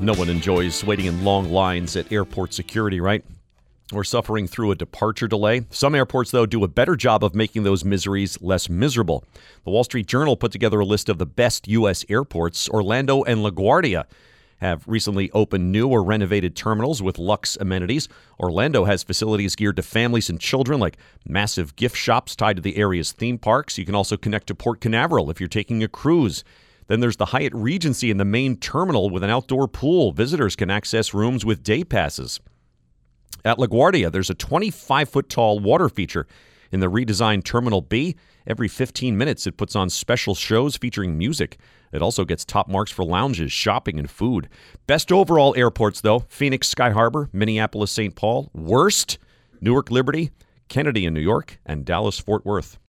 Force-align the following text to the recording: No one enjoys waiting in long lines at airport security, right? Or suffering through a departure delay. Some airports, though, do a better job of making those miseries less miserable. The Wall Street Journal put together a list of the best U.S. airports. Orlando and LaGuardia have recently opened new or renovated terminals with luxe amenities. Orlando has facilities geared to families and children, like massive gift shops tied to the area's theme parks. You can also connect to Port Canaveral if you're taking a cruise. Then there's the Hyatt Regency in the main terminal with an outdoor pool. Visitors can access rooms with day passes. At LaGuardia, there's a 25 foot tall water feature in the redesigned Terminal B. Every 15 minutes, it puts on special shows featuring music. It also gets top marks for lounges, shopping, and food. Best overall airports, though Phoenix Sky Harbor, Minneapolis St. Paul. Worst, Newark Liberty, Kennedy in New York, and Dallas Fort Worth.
No 0.00 0.14
one 0.14 0.28
enjoys 0.28 0.84
waiting 0.84 1.06
in 1.06 1.24
long 1.24 1.50
lines 1.50 1.96
at 1.96 2.12
airport 2.12 2.54
security, 2.54 3.00
right? 3.00 3.24
Or 3.92 4.04
suffering 4.04 4.46
through 4.46 4.70
a 4.70 4.76
departure 4.76 5.26
delay. 5.26 5.66
Some 5.70 5.96
airports, 5.96 6.30
though, 6.30 6.46
do 6.46 6.62
a 6.62 6.68
better 6.68 6.94
job 6.94 7.24
of 7.24 7.34
making 7.34 7.64
those 7.64 7.84
miseries 7.84 8.40
less 8.40 8.68
miserable. 8.68 9.24
The 9.64 9.70
Wall 9.70 9.82
Street 9.82 10.06
Journal 10.06 10.36
put 10.36 10.52
together 10.52 10.78
a 10.78 10.84
list 10.84 11.08
of 11.08 11.18
the 11.18 11.26
best 11.26 11.66
U.S. 11.66 12.04
airports. 12.08 12.68
Orlando 12.68 13.24
and 13.24 13.40
LaGuardia 13.40 14.04
have 14.58 14.86
recently 14.86 15.32
opened 15.32 15.72
new 15.72 15.88
or 15.88 16.04
renovated 16.04 16.54
terminals 16.54 17.02
with 17.02 17.18
luxe 17.18 17.56
amenities. 17.60 18.08
Orlando 18.38 18.84
has 18.84 19.02
facilities 19.02 19.56
geared 19.56 19.76
to 19.76 19.82
families 19.82 20.30
and 20.30 20.40
children, 20.40 20.78
like 20.78 20.96
massive 21.26 21.74
gift 21.74 21.96
shops 21.96 22.36
tied 22.36 22.56
to 22.56 22.62
the 22.62 22.76
area's 22.76 23.10
theme 23.10 23.38
parks. 23.38 23.78
You 23.78 23.84
can 23.84 23.96
also 23.96 24.16
connect 24.16 24.46
to 24.46 24.54
Port 24.54 24.80
Canaveral 24.80 25.28
if 25.28 25.40
you're 25.40 25.48
taking 25.48 25.82
a 25.82 25.88
cruise. 25.88 26.44
Then 26.88 27.00
there's 27.00 27.16
the 27.16 27.26
Hyatt 27.26 27.54
Regency 27.54 28.10
in 28.10 28.16
the 28.16 28.24
main 28.24 28.56
terminal 28.56 29.10
with 29.10 29.22
an 29.22 29.30
outdoor 29.30 29.68
pool. 29.68 30.12
Visitors 30.12 30.56
can 30.56 30.70
access 30.70 31.14
rooms 31.14 31.44
with 31.44 31.62
day 31.62 31.84
passes. 31.84 32.40
At 33.44 33.58
LaGuardia, 33.58 34.10
there's 34.10 34.30
a 34.30 34.34
25 34.34 35.08
foot 35.08 35.28
tall 35.28 35.60
water 35.60 35.88
feature 35.88 36.26
in 36.72 36.80
the 36.80 36.90
redesigned 36.90 37.44
Terminal 37.44 37.80
B. 37.80 38.16
Every 38.46 38.68
15 38.68 39.16
minutes, 39.16 39.46
it 39.46 39.56
puts 39.56 39.76
on 39.76 39.90
special 39.90 40.34
shows 40.34 40.76
featuring 40.76 41.16
music. 41.18 41.58
It 41.92 42.02
also 42.02 42.24
gets 42.24 42.44
top 42.44 42.68
marks 42.68 42.90
for 42.90 43.04
lounges, 43.04 43.52
shopping, 43.52 43.98
and 43.98 44.10
food. 44.10 44.48
Best 44.86 45.12
overall 45.12 45.54
airports, 45.56 46.00
though 46.00 46.20
Phoenix 46.28 46.68
Sky 46.68 46.90
Harbor, 46.90 47.28
Minneapolis 47.32 47.90
St. 47.90 48.14
Paul. 48.14 48.50
Worst, 48.54 49.18
Newark 49.60 49.90
Liberty, 49.90 50.30
Kennedy 50.68 51.06
in 51.06 51.14
New 51.14 51.20
York, 51.20 51.58
and 51.64 51.84
Dallas 51.84 52.18
Fort 52.18 52.44
Worth. 52.44 52.78